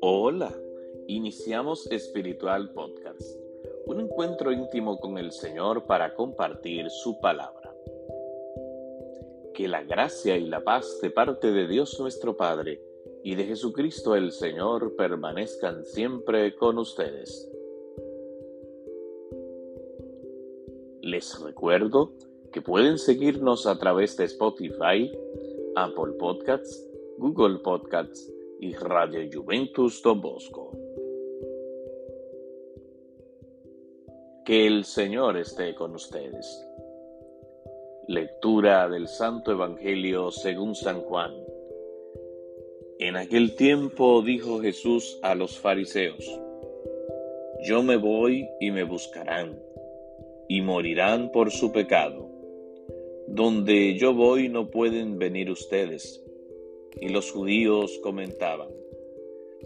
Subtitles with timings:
[0.00, 0.52] Hola,
[1.06, 3.38] iniciamos Espiritual Podcast,
[3.86, 7.72] un encuentro íntimo con el Señor para compartir su palabra.
[9.54, 12.82] Que la gracia y la paz de parte de Dios nuestro Padre
[13.22, 17.48] y de Jesucristo el Señor permanezcan siempre con ustedes.
[21.02, 22.12] Les recuerdo
[22.56, 25.12] que pueden seguirnos a través de Spotify,
[25.74, 26.88] Apple Podcasts,
[27.18, 30.72] Google Podcasts y Radio Juventus Don Bosco.
[34.46, 36.66] Que el Señor esté con ustedes.
[38.08, 41.34] Lectura del Santo Evangelio según San Juan.
[43.00, 46.24] En aquel tiempo dijo Jesús a los fariseos,
[47.68, 49.60] Yo me voy y me buscarán,
[50.48, 52.25] y morirán por su pecado.
[53.28, 56.22] Donde yo voy no pueden venir ustedes
[57.00, 58.68] y los judíos comentaban,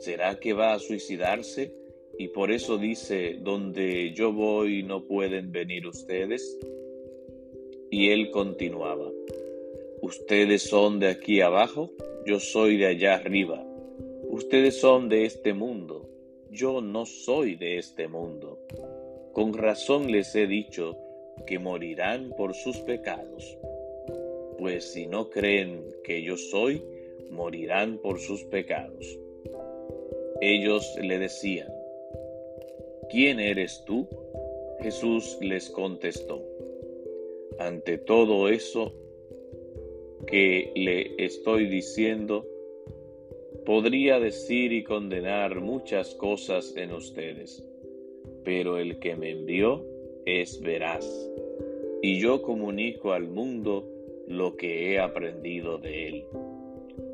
[0.00, 1.72] ¿será que va a suicidarse?
[2.18, 6.58] Y por eso dice, donde yo voy no pueden venir ustedes.
[7.90, 9.10] Y él continuaba,
[10.02, 11.92] ustedes son de aquí abajo,
[12.26, 13.64] yo soy de allá arriba.
[14.28, 16.08] Ustedes son de este mundo,
[16.50, 18.58] yo no soy de este mundo.
[19.32, 20.96] Con razón les he dicho
[21.46, 23.58] que morirán por sus pecados.
[24.58, 26.82] Pues si no creen que yo soy,
[27.30, 29.18] morirán por sus pecados.
[30.40, 31.68] Ellos le decían,
[33.10, 34.08] ¿quién eres tú?
[34.80, 36.42] Jesús les contestó,
[37.58, 38.92] ante todo eso
[40.26, 42.46] que le estoy diciendo,
[43.64, 47.64] podría decir y condenar muchas cosas en ustedes,
[48.44, 49.93] pero el que me envió
[50.26, 51.06] es veraz,
[52.02, 53.88] y yo comunico al mundo
[54.26, 56.24] lo que he aprendido de él.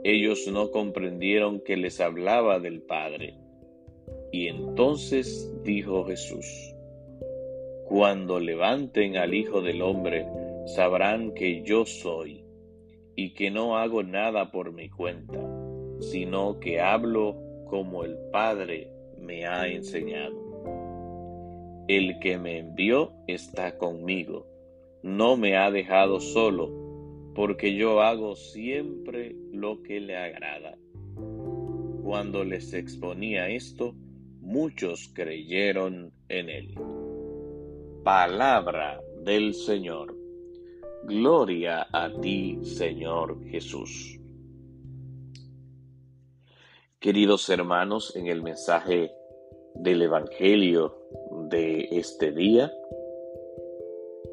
[0.05, 3.35] Ellos no comprendieron que les hablaba del Padre.
[4.33, 6.75] Y entonces dijo Jesús,
[7.87, 10.27] Cuando levanten al Hijo del Hombre,
[10.67, 12.45] sabrán que yo soy,
[13.17, 15.39] y que no hago nada por mi cuenta,
[15.99, 18.89] sino que hablo como el Padre
[19.19, 20.50] me ha enseñado.
[21.93, 24.47] El que me envió está conmigo,
[25.03, 26.71] no me ha dejado solo,
[27.35, 30.79] porque yo hago siempre lo que le agrada.
[32.05, 33.97] Cuando les exponía esto,
[34.41, 36.75] muchos creyeron en él.
[38.05, 40.17] Palabra del Señor.
[41.03, 44.17] Gloria a ti, Señor Jesús.
[47.01, 49.11] Queridos hermanos, en el mensaje
[49.75, 51.00] del Evangelio
[51.51, 52.73] de este día,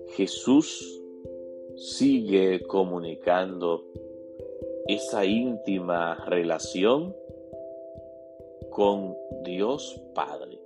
[0.10, 1.02] Jesús
[1.76, 3.84] sigue comunicando
[4.88, 7.16] esa íntima relación
[8.70, 10.60] con Dios Padre.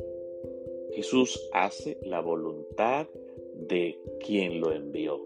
[0.93, 3.07] Jesús hace la voluntad
[3.55, 5.25] de quien lo envió,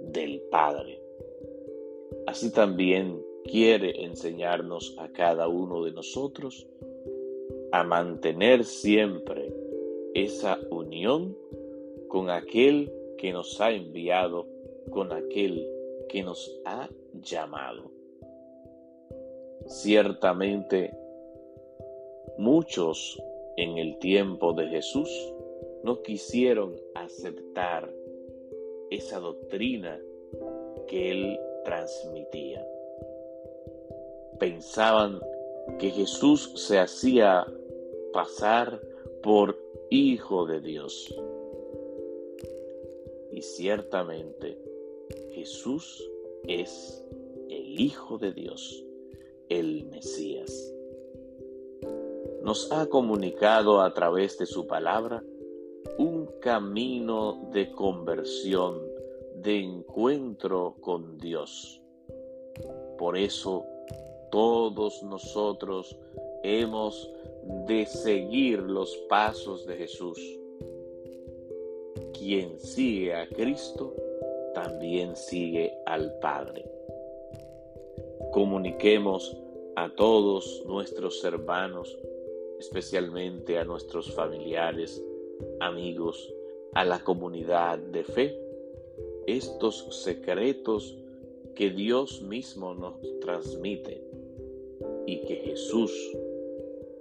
[0.00, 1.00] del Padre.
[2.26, 6.66] Así también quiere enseñarnos a cada uno de nosotros
[7.72, 9.52] a mantener siempre
[10.24, 11.36] esa unión
[12.08, 14.46] con aquel que nos ha enviado
[14.90, 15.68] con aquel
[16.08, 17.90] que nos ha llamado.
[19.66, 20.96] Ciertamente,
[22.38, 23.22] muchos
[23.58, 25.10] en el tiempo de Jesús
[25.82, 27.92] no quisieron aceptar
[28.90, 30.00] esa doctrina
[30.86, 32.66] que él transmitía.
[34.38, 35.20] Pensaban
[35.78, 37.46] que Jesús se hacía
[38.12, 38.80] pasar
[39.22, 41.14] por hijo de Dios.
[43.32, 44.58] Y ciertamente
[45.32, 46.02] Jesús
[46.48, 47.04] es
[47.48, 48.84] el Hijo de Dios,
[49.48, 50.72] el Mesías.
[52.42, 55.22] Nos ha comunicado a través de su palabra
[55.98, 58.80] un camino de conversión,
[59.36, 61.80] de encuentro con Dios.
[62.98, 63.64] Por eso
[64.30, 65.96] todos nosotros
[66.42, 67.10] hemos
[67.66, 70.18] de seguir los pasos de Jesús.
[72.12, 73.94] Quien sigue a Cristo,
[74.54, 76.64] también sigue al Padre.
[78.32, 79.36] Comuniquemos
[79.76, 81.98] a todos nuestros hermanos,
[82.58, 85.04] especialmente a nuestros familiares,
[85.60, 86.32] amigos,
[86.72, 88.40] a la comunidad de fe,
[89.26, 90.96] estos secretos
[91.54, 94.02] que Dios mismo nos transmite
[95.06, 95.92] y que Jesús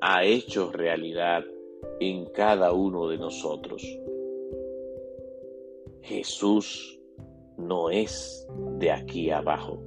[0.07, 1.43] ha hecho realidad
[1.99, 3.83] en cada uno de nosotros.
[6.03, 6.99] Jesús
[7.57, 8.47] no es
[8.77, 9.81] de aquí abajo,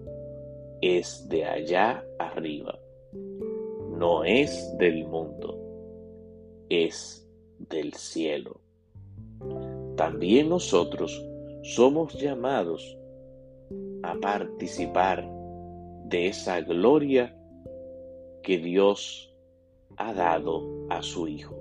[0.80, 2.80] es de allá arriba.
[3.96, 5.56] No es del mundo,
[6.68, 7.24] es
[7.60, 8.60] del cielo.
[9.94, 11.24] También nosotros
[11.62, 12.98] somos llamados
[14.02, 15.30] a participar
[16.06, 17.38] de esa gloria
[18.42, 19.27] que Dios
[19.98, 21.56] ha dado a su Hijo.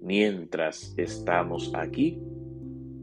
[0.00, 2.20] Mientras estamos aquí,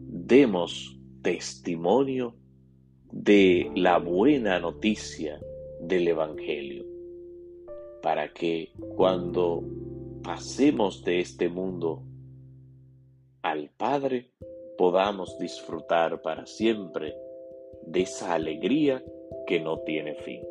[0.08, 2.36] demos testimonio
[3.12, 5.40] de la buena noticia
[5.82, 6.86] del Evangelio,
[8.02, 9.64] para que cuando
[10.24, 12.04] pasemos de este mundo
[13.42, 14.32] al Padre,
[14.78, 17.16] podamos disfrutar para siempre
[17.86, 19.04] de esa alegría
[19.46, 20.51] que no tiene fin.